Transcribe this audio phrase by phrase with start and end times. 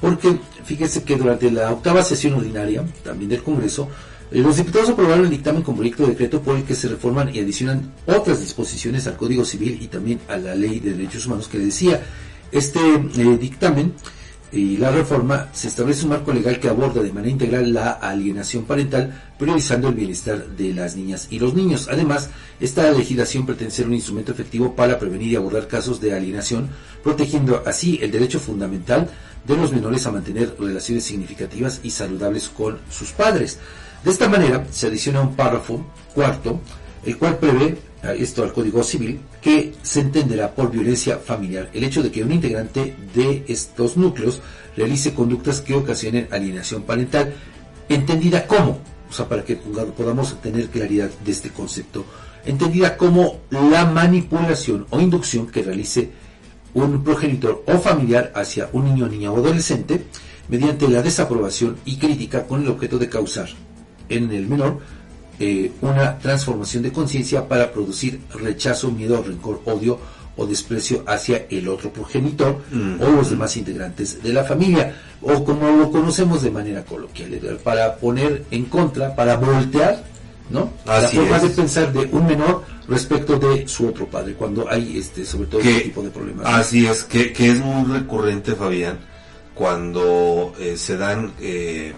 [0.00, 3.88] porque fíjese que durante la octava sesión ordinaria, también del Congreso,
[4.30, 7.34] eh, los diputados aprobaron el dictamen con proyecto de decreto por el que se reforman
[7.34, 11.48] y adicionan otras disposiciones al Código Civil y también a la Ley de Derechos Humanos
[11.48, 12.02] que decía.
[12.50, 13.92] Este eh, dictamen
[14.50, 18.64] y la reforma se establece un marco legal que aborda de manera integral la alienación
[18.64, 21.88] parental, priorizando el bienestar de las niñas y los niños.
[21.90, 26.70] Además, esta legislación pretende ser un instrumento efectivo para prevenir y abordar casos de alienación,
[27.02, 29.08] protegiendo así el derecho fundamental
[29.46, 33.58] de los menores a mantener relaciones significativas y saludables con sus padres.
[34.02, 36.60] De esta manera, se adiciona un párrafo cuarto,
[37.04, 41.68] el cual prevé esto al Código Civil, que se entenderá por violencia familiar.
[41.72, 44.40] El hecho de que un integrante de estos núcleos
[44.76, 47.34] realice conductas que ocasionen alienación parental,
[47.88, 52.04] entendida como, o sea, para que podamos tener claridad de este concepto,
[52.44, 56.10] entendida como la manipulación o inducción que realice
[56.74, 60.04] un progenitor o familiar hacia un niño, niña o adolescente
[60.48, 63.48] mediante la desaprobación y crítica con el objeto de causar
[64.08, 64.80] en el menor
[65.40, 69.98] eh, una transformación de conciencia para producir rechazo, miedo, rencor, odio
[70.36, 72.60] o desprecio hacia el otro progenitor
[73.00, 77.96] o los demás integrantes de la familia, o como lo conocemos de manera coloquial, para
[77.96, 80.02] poner en contra, para voltear,
[80.50, 80.72] ¿no?
[80.86, 85.24] la forma de pensar de un menor respecto de su otro padre, cuando hay este,
[85.24, 86.46] sobre todo este tipo de problemas.
[86.46, 88.98] Así es, que, que es muy recurrente, Fabián,
[89.54, 91.92] cuando eh, se dan eh,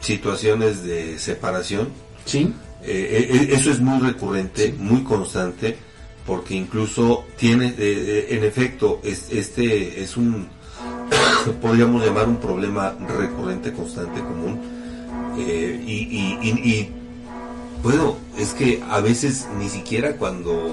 [0.00, 1.88] situaciones de separación.
[2.24, 2.52] Sí
[2.84, 5.76] eh, eh, eso es muy recurrente, muy constante,
[6.26, 10.48] porque incluso tiene, eh, en efecto, este es un,
[11.62, 14.60] podríamos llamar un problema recurrente, constante, común.
[15.36, 16.88] y,
[17.82, 20.72] bueno, es que a veces ni siquiera cuando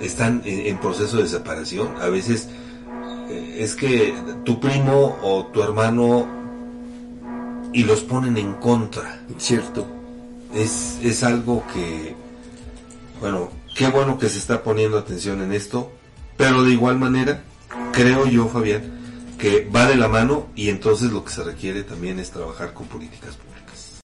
[0.00, 2.48] están en, proceso de separación, a veces
[3.30, 6.43] es que tu primo o tu hermano
[7.74, 9.20] y los ponen en contra.
[9.36, 9.86] Cierto.
[10.54, 12.14] Es, es algo que,
[13.20, 15.90] bueno, qué bueno que se está poniendo atención en esto,
[16.36, 17.42] pero de igual manera,
[17.92, 22.20] creo yo, Fabián, que va de la mano y entonces lo que se requiere también
[22.20, 23.53] es trabajar con políticas públicas.